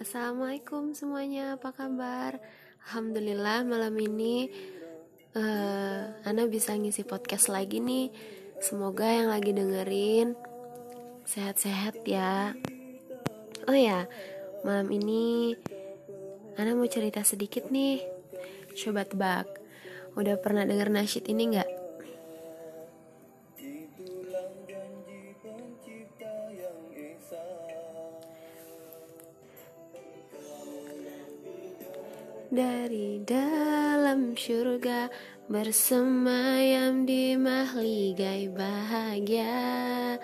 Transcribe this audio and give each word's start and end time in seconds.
Assalamualaikum 0.00 0.96
semuanya, 0.96 1.60
apa 1.60 1.76
kabar? 1.76 2.40
Alhamdulillah 2.88 3.68
malam 3.68 3.92
ini 4.00 4.48
uh, 5.36 6.24
Ana 6.24 6.48
bisa 6.48 6.72
ngisi 6.72 7.04
podcast 7.04 7.52
lagi 7.52 7.84
nih 7.84 8.08
Semoga 8.64 9.04
yang 9.04 9.28
lagi 9.28 9.52
dengerin 9.52 10.32
Sehat-sehat 11.28 12.00
ya 12.08 12.56
Oh 13.68 13.76
ya, 13.76 14.08
malam 14.64 14.88
ini 14.88 15.52
Ana 16.56 16.72
mau 16.72 16.88
cerita 16.88 17.20
sedikit 17.20 17.68
nih 17.68 18.00
Coba 18.72 19.04
tebak 19.04 19.52
Udah 20.16 20.40
pernah 20.40 20.64
denger 20.64 20.88
nasyid 20.88 21.28
ini 21.28 21.52
nggak? 21.52 21.69
Dari 32.50 33.22
dalam 33.22 34.34
surga 34.34 35.06
bersemayam 35.46 37.06
di 37.06 37.38
mahligai 37.38 38.50
bahagia. 38.50 40.18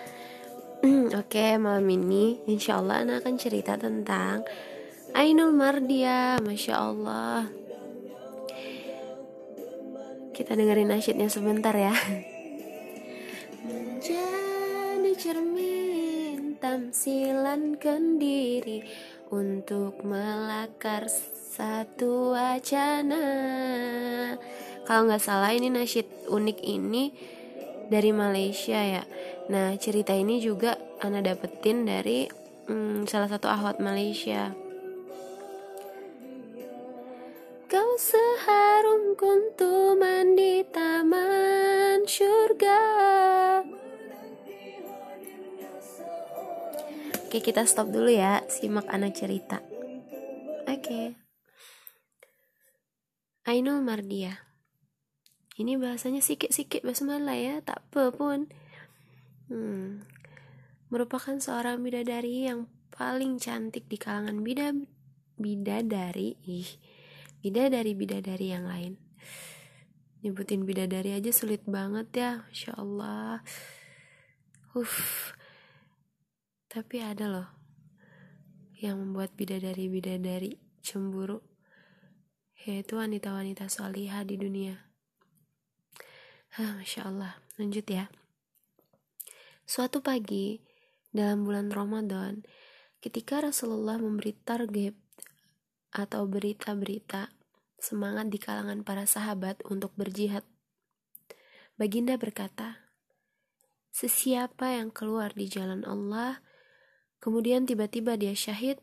Oke, 1.15 1.39
okay, 1.39 1.55
malam 1.55 1.87
ini 1.87 2.43
insya 2.51 2.83
Allah 2.83 3.07
Ana 3.07 3.23
akan 3.23 3.35
cerita 3.39 3.79
tentang 3.79 4.43
Ainul 5.15 5.55
Mardia, 5.55 6.43
masya 6.43 6.75
Allah. 6.77 7.47
Kita 10.35 10.53
dengerin 10.59 10.91
nasyidnya 10.91 11.31
sebentar 11.31 11.73
ya. 11.79 11.95
Menjadi 13.65 15.11
cermin 15.15 16.59
tamsilan 16.59 17.79
kendiri 17.79 18.85
untuk 19.31 20.03
melakar 20.07 21.11
satu 21.57 22.37
wacana. 22.37 23.25
Kalau 24.87 25.03
nggak 25.09 25.23
salah 25.23 25.51
ini 25.51 25.73
nasyid 25.73 26.31
unik 26.31 26.59
ini 26.63 27.11
dari 27.91 28.11
Malaysia 28.15 28.79
ya. 28.79 29.03
Nah 29.51 29.75
cerita 29.79 30.15
ini 30.15 30.39
juga 30.39 30.79
Ana 30.97 31.21
dapetin 31.21 31.85
dari 31.85 32.25
hmm, 32.71 33.05
salah 33.11 33.29
satu 33.29 33.51
ahwat 33.51 33.83
Malaysia. 33.83 34.55
Kau 37.67 37.91
seharum 37.99 39.19
kuntuman 39.19 40.39
di 40.39 40.63
taman 40.71 42.07
surga 42.07 42.81
Oke 47.37 47.53
kita 47.53 47.69
stop 47.69 47.93
dulu 47.93 48.09
ya. 48.09 48.41
Simak 48.49 48.89
anak 48.89 49.13
cerita. 49.13 49.61
Oke. 50.65 51.21
Ainul 53.45 53.85
Mardia. 53.85 54.41
Ini 55.61 55.77
bahasanya 55.77 56.25
sikit-sikit 56.25 56.81
basmalah 56.81 57.37
ya 57.37 57.61
tak 57.61 57.85
apa 57.93 58.09
pun. 58.17 58.49
Hmm, 59.53 60.09
merupakan 60.89 61.37
seorang 61.37 61.85
bidadari 61.85 62.49
yang 62.49 62.73
paling 62.89 63.37
cantik 63.37 63.85
di 63.85 64.01
kalangan 64.01 64.41
bida 64.41 64.73
bidadari. 65.37 66.41
Ih 66.41 66.73
bidadari 67.45 67.93
bidadari 67.93 68.49
yang 68.49 68.65
lain. 68.65 68.97
Nyebutin 70.25 70.65
bidadari 70.65 71.13
aja 71.13 71.37
sulit 71.37 71.61
banget 71.69 72.09
ya 72.17 72.31
Masya 72.49 72.81
Allah. 72.81 73.45
Uff 74.73 75.37
tapi 76.77 77.01
ada 77.01 77.25
loh 77.25 77.49
yang 78.77 79.01
membuat 79.01 79.33
bidadari-bidadari 79.33 80.61
cemburu 80.85 81.41
yaitu 82.69 83.01
wanita-wanita 83.01 83.73
solihah 83.73 84.21
di 84.29 84.37
dunia. 84.37 84.85
Hah, 86.53 86.77
Masya 86.77 87.09
Allah, 87.09 87.41
lanjut 87.57 87.89
ya. 87.89 88.13
Suatu 89.65 90.05
pagi, 90.05 90.61
dalam 91.17 91.49
bulan 91.49 91.73
Ramadan, 91.73 92.45
ketika 93.01 93.41
Rasulullah 93.41 93.97
memberi 93.97 94.37
target 94.37 94.93
atau 95.97 96.29
berita-berita 96.29 97.33
semangat 97.81 98.29
di 98.29 98.37
kalangan 98.37 98.85
para 98.85 99.09
sahabat 99.09 99.65
untuk 99.65 99.97
berjihad, 99.97 100.45
Baginda 101.81 102.21
berkata, 102.21 102.85
Sesiapa 103.97 104.77
yang 104.77 104.93
keluar 104.93 105.33
di 105.33 105.49
jalan 105.49 105.81
Allah, 105.89 106.45
kemudian 107.27 107.67
tiba-tiba 107.67 108.15
dia 108.15 108.31
syahid, 108.39 108.79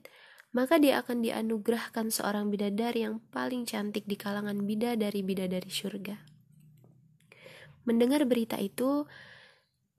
maka 0.52 0.76
dia 0.76 1.00
akan 1.00 1.24
dianugerahkan 1.24 2.12
seorang 2.12 2.52
bidadari 2.52 3.08
yang 3.08 3.24
paling 3.31 3.64
cantik 3.64 4.04
di 4.04 4.20
kalangan 4.20 4.68
bidadari-bidadari 4.68 5.72
surga. 5.72 6.20
Mendengar 7.88 8.28
berita 8.28 8.59
itu, 8.59 9.08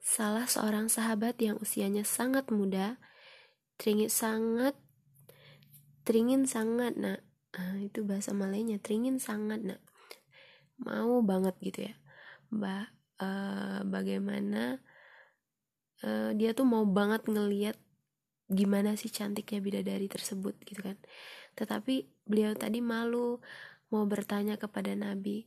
salah 0.04 0.44
seorang 0.44 0.92
sahabat 0.92 1.40
yang 1.40 1.56
usianya 1.56 2.04
sangat 2.04 2.52
muda, 2.52 3.00
teringin 3.80 4.12
sangat, 4.12 4.76
teringin 6.04 6.44
sangat, 6.44 7.00
nak, 7.00 7.24
ah, 7.56 7.80
itu 7.80 8.04
bahasa 8.04 8.36
Malaynya, 8.36 8.76
teringin 8.76 9.16
sangat, 9.16 9.64
nak, 9.64 9.80
mau 10.76 11.24
banget 11.24 11.56
gitu 11.64 11.88
ya, 11.88 11.94
ba, 12.52 12.92
uh, 13.18 13.80
bagaimana 13.86 14.78
uh, 16.02 16.30
dia 16.34 16.52
tuh 16.52 16.66
mau 16.66 16.82
banget 16.86 17.26
ngeliat 17.30 17.76
gimana 18.50 18.94
sih 18.98 19.08
cantiknya 19.08 19.60
bidadari 19.64 20.06
tersebut 20.08 20.56
gitu 20.68 20.84
kan. 20.84 20.96
Tetapi 21.56 22.26
beliau 22.28 22.52
tadi 22.52 22.84
malu 22.84 23.40
mau 23.88 24.04
bertanya 24.04 24.58
kepada 24.58 24.92
Nabi 24.92 25.46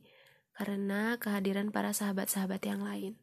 karena 0.58 1.14
kehadiran 1.20 1.70
para 1.70 1.94
sahabat-sahabat 1.94 2.62
yang 2.66 2.82
lain. 2.82 3.14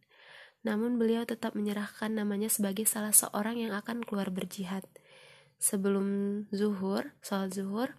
Namun 0.66 0.98
beliau 0.98 1.28
tetap 1.28 1.54
menyerahkan 1.54 2.10
namanya 2.10 2.50
sebagai 2.50 2.88
salah 2.88 3.14
seorang 3.14 3.60
yang 3.62 3.76
akan 3.76 4.02
keluar 4.02 4.32
berjihad. 4.32 4.88
Sebelum 5.60 6.06
zuhur 6.52 7.16
salat 7.24 7.56
zuhur 7.56 7.96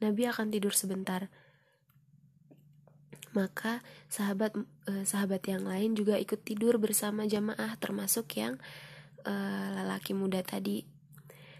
Nabi 0.00 0.28
akan 0.28 0.52
tidur 0.52 0.72
sebentar. 0.76 1.28
Maka 3.36 3.84
sahabat 4.08 4.56
eh, 4.88 5.04
sahabat 5.04 5.44
yang 5.44 5.68
lain 5.68 5.92
juga 5.92 6.16
ikut 6.16 6.40
tidur 6.40 6.80
bersama 6.80 7.28
jamaah 7.28 7.76
termasuk 7.76 8.32
yang 8.40 8.56
uh, 9.26 9.68
lelaki 9.74 10.14
muda 10.14 10.40
tadi. 10.46 10.86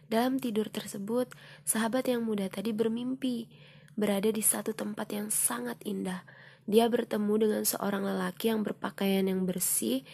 Dalam 0.06 0.38
tidur 0.38 0.70
tersebut, 0.70 1.34
sahabat 1.66 2.06
yang 2.06 2.22
muda 2.22 2.46
tadi 2.46 2.70
bermimpi 2.70 3.50
berada 3.98 4.30
di 4.30 4.44
satu 4.44 4.70
tempat 4.70 5.10
yang 5.10 5.28
sangat 5.34 5.82
indah. 5.82 6.22
Dia 6.70 6.86
bertemu 6.86 7.34
dengan 7.42 7.62
seorang 7.66 8.06
lelaki 8.06 8.54
yang 8.54 8.62
berpakaian 8.62 9.26
yang 9.26 9.42
bersih 9.42 10.06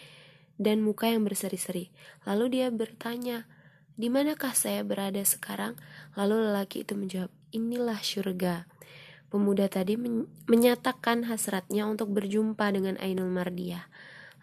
dan 0.57 0.81
muka 0.81 1.09
yang 1.09 1.21
berseri-seri. 1.25 1.93
Lalu 2.25 2.57
dia 2.57 2.67
bertanya, 2.73 3.45
"Di 3.93 4.09
manakah 4.09 4.53
saya 4.57 4.81
berada 4.81 5.21
sekarang?" 5.21 5.77
Lalu 6.17 6.49
lelaki 6.49 6.85
itu 6.85 6.97
menjawab, 6.97 7.29
"Inilah 7.53 8.01
surga." 8.01 8.65
Pemuda 9.33 9.65
tadi 9.65 9.97
men 9.97 10.29
menyatakan 10.45 11.25
hasratnya 11.25 11.89
untuk 11.89 12.13
berjumpa 12.13 12.69
dengan 12.69 13.01
Ainul 13.01 13.33
Mardiah. 13.33 13.89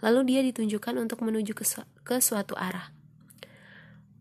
Lalu 0.03 0.35
dia 0.35 0.41
ditunjukkan 0.43 0.99
untuk 0.99 1.23
menuju 1.23 1.55
ke, 1.55 1.63
su 1.63 1.79
ke 2.03 2.19
suatu 2.19 2.59
arah. 2.59 3.00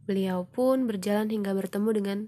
Beliau 0.09 0.49
pun 0.49 0.89
berjalan 0.89 1.29
hingga 1.29 1.53
bertemu 1.53 1.89
dengan 1.93 2.19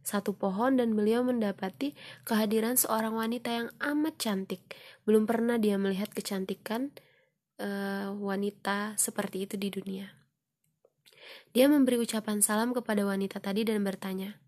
satu 0.00 0.32
pohon 0.32 0.80
dan 0.80 0.96
beliau 0.96 1.20
mendapati 1.20 1.92
kehadiran 2.24 2.80
seorang 2.80 3.12
wanita 3.12 3.52
yang 3.52 3.68
amat 3.84 4.16
cantik. 4.16 4.64
Belum 5.04 5.28
pernah 5.28 5.60
dia 5.60 5.76
melihat 5.76 6.08
kecantikan 6.08 6.96
uh, 7.60 8.16
wanita 8.16 8.96
seperti 8.96 9.44
itu 9.44 9.60
di 9.60 9.68
dunia. 9.68 10.08
Dia 11.52 11.68
memberi 11.68 12.00
ucapan 12.00 12.40
salam 12.40 12.72
kepada 12.72 13.04
wanita 13.04 13.44
tadi 13.44 13.68
dan 13.68 13.84
bertanya, 13.84 14.40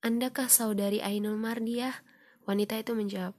Andakah 0.00 0.48
saudari 0.48 1.04
Ainul 1.04 1.36
Mardiah? 1.36 1.92
Wanita 2.48 2.80
itu 2.80 2.96
menjawab, 2.96 3.36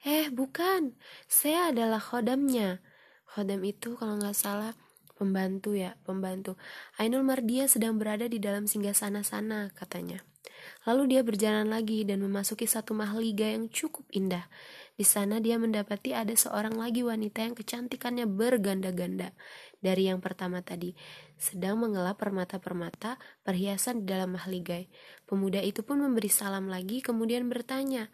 Eh, 0.00 0.32
bukan, 0.32 0.96
saya 1.28 1.72
adalah 1.72 2.00
khodamnya. 2.00 2.80
Khodam 3.28 3.60
itu 3.64 3.96
kalau 4.00 4.16
nggak 4.16 4.36
salah 4.36 4.72
Pembantu 5.16 5.72
ya, 5.72 5.96
pembantu. 6.04 6.60
Ainul 7.00 7.24
Mardia 7.24 7.64
sedang 7.66 7.96
berada 7.96 8.28
di 8.28 8.36
dalam 8.36 8.68
singgasana 8.68 9.24
sana, 9.24 9.72
katanya. 9.72 10.20
Lalu 10.84 11.16
dia 11.16 11.20
berjalan 11.24 11.66
lagi 11.72 12.04
dan 12.04 12.20
memasuki 12.20 12.68
satu 12.68 12.92
mahliga 12.92 13.48
yang 13.48 13.72
cukup 13.72 14.04
indah. 14.12 14.46
Di 14.96 15.04
sana 15.04 15.40
dia 15.40 15.56
mendapati 15.56 16.12
ada 16.12 16.32
seorang 16.32 16.76
lagi 16.76 17.04
wanita 17.04 17.44
yang 17.44 17.56
kecantikannya 17.56 18.24
berganda-ganda 18.28 19.32
dari 19.86 20.08
yang 20.08 20.24
pertama 20.24 20.64
tadi, 20.64 20.96
sedang 21.36 21.78
mengelap 21.78 22.16
permata-permata 22.16 23.20
perhiasan 23.44 24.02
di 24.02 24.04
dalam 24.08 24.34
mahligai. 24.34 24.88
Pemuda 25.28 25.60
itu 25.60 25.84
pun 25.84 26.00
memberi 26.00 26.32
salam 26.32 26.66
lagi, 26.66 27.04
kemudian 27.04 27.46
bertanya, 27.46 28.08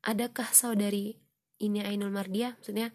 Adakah 0.00 0.48
saudari 0.56 1.20
ini 1.60 1.84
Ainul 1.84 2.08
Mardia? 2.08 2.56
Maksudnya, 2.56 2.92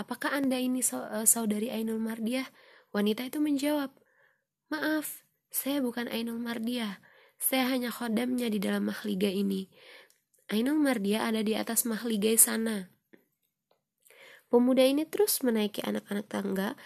apakah 0.00 0.32
anda 0.32 0.56
ini 0.56 0.80
eh, 0.80 1.26
saudari 1.28 1.68
Ainul 1.68 2.00
Mardiah? 2.00 2.48
Wanita 2.94 3.26
itu 3.26 3.42
menjawab, 3.42 3.90
maaf, 4.70 5.26
saya 5.50 5.82
bukan 5.82 6.06
Ainul 6.10 6.38
Mardiah. 6.38 7.02
Saya 7.36 7.68
hanya 7.68 7.90
khodamnya 7.90 8.46
di 8.48 8.62
dalam 8.62 8.88
mahliga 8.88 9.28
ini. 9.28 9.66
Ainul 10.48 10.78
Mardia 10.78 11.26
ada 11.26 11.42
di 11.42 11.58
atas 11.58 11.84
mahligai 11.84 12.38
sana. 12.38 12.88
Pemuda 14.48 14.86
ini 14.86 15.02
terus 15.02 15.42
menaiki 15.42 15.82
anak-anak 15.82 16.26
tangga 16.30 16.78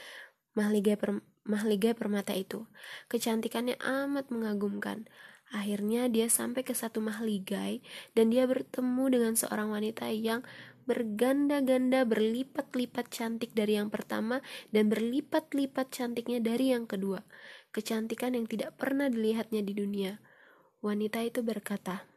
mahligai, 0.56 0.96
per, 0.96 1.20
mahligai 1.44 1.92
permata 1.92 2.32
itu. 2.32 2.64
Kecantikannya 3.12 3.76
amat 3.80 4.32
mengagumkan. 4.32 5.04
Akhirnya 5.48 6.12
dia 6.12 6.28
sampai 6.28 6.60
ke 6.60 6.76
satu 6.76 7.00
mahligai 7.00 7.80
dan 8.12 8.28
dia 8.28 8.44
bertemu 8.44 9.04
dengan 9.08 9.32
seorang 9.32 9.72
wanita 9.72 10.12
yang 10.12 10.44
berganda-ganda 10.88 12.08
berlipat-lipat 12.08 13.12
cantik 13.12 13.52
dari 13.52 13.76
yang 13.76 13.92
pertama 13.92 14.40
dan 14.72 14.88
berlipat-lipat 14.88 15.92
cantiknya 15.92 16.40
dari 16.40 16.72
yang 16.72 16.88
kedua. 16.88 17.28
Kecantikan 17.68 18.32
yang 18.32 18.48
tidak 18.48 18.80
pernah 18.80 19.12
dilihatnya 19.12 19.60
di 19.60 19.76
dunia. 19.76 20.16
Wanita 20.80 21.20
itu 21.20 21.44
berkata, 21.44 22.08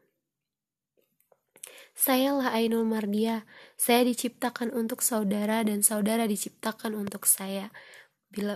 Sayalah 1.91 2.55
Ainul 2.55 2.87
Mardia. 2.87 3.43
Saya 3.75 4.07
diciptakan 4.07 4.71
untuk 4.71 5.03
saudara 5.03 5.59
dan 5.67 5.83
saudara 5.83 6.23
diciptakan 6.23 6.95
untuk 6.95 7.27
saya. 7.27 7.75
Bila 8.31 8.55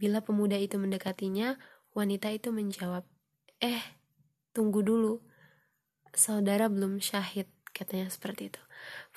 bila 0.00 0.24
pemuda 0.24 0.56
itu 0.56 0.80
mendekatinya, 0.80 1.60
wanita 1.92 2.32
itu 2.32 2.48
menjawab, 2.48 3.04
"Eh, 3.60 3.84
tunggu 4.56 4.80
dulu. 4.80 5.20
Saudara 6.16 6.72
belum 6.72 7.04
syahid." 7.04 7.52
katanya 7.80 8.10
seperti 8.10 8.52
itu. 8.52 8.62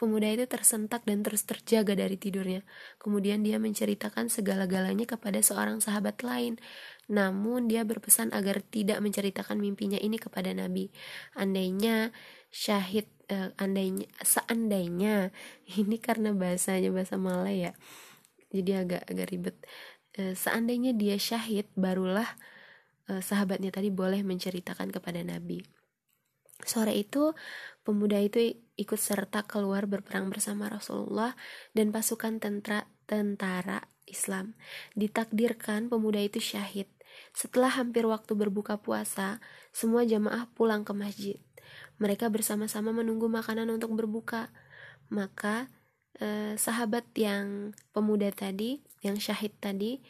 Pemuda 0.04 0.28
itu 0.28 0.44
tersentak 0.52 1.08
dan 1.08 1.24
terus 1.24 1.48
terjaga 1.48 1.96
dari 1.96 2.20
tidurnya. 2.20 2.68
Kemudian 3.00 3.40
dia 3.40 3.56
menceritakan 3.56 4.28
segala-galanya 4.28 5.08
kepada 5.08 5.40
seorang 5.40 5.80
sahabat 5.80 6.28
lain. 6.28 6.60
Namun 7.08 7.72
dia 7.72 7.88
berpesan 7.88 8.36
agar 8.36 8.60
tidak 8.60 9.00
menceritakan 9.00 9.64
mimpinya 9.64 9.96
ini 9.96 10.20
kepada 10.20 10.52
Nabi. 10.52 10.92
Andainya 11.40 12.12
syahid 12.52 13.08
uh, 13.34 13.50
andainya 13.58 14.06
seandainya 14.22 15.34
ini 15.82 15.98
karena 15.98 16.36
bahasanya 16.38 16.94
bahasa 16.94 17.18
Malay 17.18 17.66
ya 17.70 17.74
jadi 18.54 18.86
agak 18.86 19.02
agak 19.10 19.28
ribet 19.34 19.58
uh, 20.22 20.38
seandainya 20.38 20.94
dia 20.94 21.18
syahid 21.18 21.66
barulah 21.74 22.30
uh, 23.10 23.26
sahabatnya 23.26 23.74
tadi 23.74 23.90
boleh 23.90 24.22
menceritakan 24.22 24.94
kepada 24.94 25.26
Nabi 25.26 25.66
sore 26.62 26.94
itu 26.94 27.34
pemuda 27.84 28.20
itu 28.20 28.58
ikut 28.80 29.00
serta 29.00 29.46
keluar 29.46 29.86
berperang 29.86 30.32
bersama 30.32 30.72
Rasulullah 30.72 31.38
dan 31.78 31.92
pasukan 31.94 32.40
tentara 32.42 32.90
tentara 33.04 33.86
Islam 34.08 34.56
ditakdirkan 34.96 35.92
pemuda 35.92 36.20
itu 36.24 36.40
syahid 36.40 36.88
setelah 37.36 37.70
hampir 37.70 38.08
waktu 38.10 38.34
berbuka 38.34 38.82
puasa 38.82 39.38
semua 39.70 40.08
jamaah 40.08 40.50
pulang 40.56 40.82
ke 40.82 40.96
masjid 40.96 41.38
mereka 42.02 42.30
bersama-sama 42.30 42.92
menunggu 42.92 43.30
makanan 43.30 43.70
untuk 43.70 43.94
berbuka. 43.94 44.50
Maka 45.14 45.70
eh, 46.18 46.58
sahabat 46.58 47.06
yang 47.16 47.72
pemuda 47.94 48.34
tadi, 48.34 48.82
yang 49.06 49.18
syahid 49.22 49.54
tadi, 49.62 50.02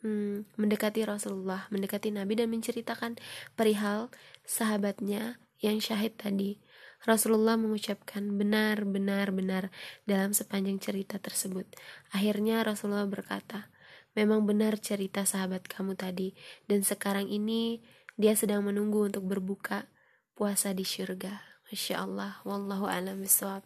hmm, 0.00 0.56
mendekati 0.56 1.04
Rasulullah, 1.04 1.68
mendekati 1.68 2.12
Nabi 2.12 2.40
dan 2.40 2.48
menceritakan 2.48 3.20
perihal 3.54 4.08
sahabatnya 4.42 5.38
yang 5.60 5.80
syahid 5.80 6.16
tadi. 6.16 6.60
Rasulullah 7.06 7.54
mengucapkan 7.54 8.26
benar, 8.34 8.82
benar, 8.82 9.30
benar 9.30 9.70
dalam 10.04 10.34
sepanjang 10.34 10.82
cerita 10.82 11.22
tersebut. 11.22 11.64
Akhirnya 12.10 12.66
Rasulullah 12.66 13.06
berkata, 13.06 13.70
Memang 14.16 14.48
benar 14.48 14.80
cerita 14.80 15.28
sahabat 15.28 15.68
kamu 15.68 15.92
tadi, 15.92 16.32
dan 16.64 16.80
sekarang 16.80 17.28
ini 17.28 17.84
dia 18.16 18.32
sedang 18.32 18.64
menunggu 18.64 19.12
untuk 19.12 19.28
berbuka 19.28 19.92
puasa 20.32 20.72
di 20.72 20.88
surga 20.88 21.36
Masya 21.68 22.00
Allah 22.00 22.40
Wallahu 22.48 22.88
alam 22.88 23.22
bisawab 23.22 23.62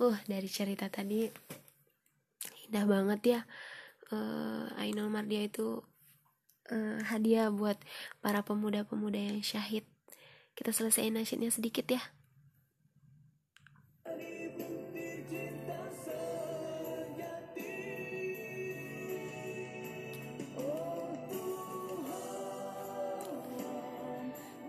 Uh, 0.00 0.16
dari 0.24 0.48
cerita 0.48 0.88
tadi 0.88 1.28
Indah 2.64 2.88
banget 2.88 3.20
ya. 3.20 3.40
Uh, 4.08 4.64
Ainul 4.80 5.12
Mardia 5.12 5.44
itu 5.44 5.84
uh, 6.72 6.98
Hadiah 7.04 7.52
buat 7.52 7.76
para 8.24 8.40
pemuda-pemuda 8.40 9.20
yang 9.20 9.44
syahid. 9.44 9.84
Kita 10.56 10.72
selesaiin 10.72 11.20
nasyidnya 11.20 11.52
sedikit 11.52 11.84
ya 11.84 12.00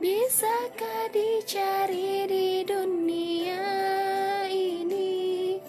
Bisakah 0.02 1.14
dicari 1.14 2.26
di 2.26 2.66
dunia 2.66 3.62
ini? 4.50 5.62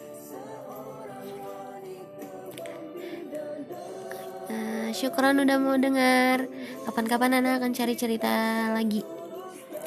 Uh, 4.48 4.88
Syukron 4.96 5.36
udah 5.44 5.58
mau 5.60 5.76
dengar. 5.76 6.48
Kapan-kapan 6.88 7.36
Nana 7.36 7.60
akan 7.60 7.76
cari 7.76 7.92
cerita 7.92 8.32
lagi. 8.72 9.04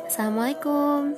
Assalamualaikum 0.06 1.18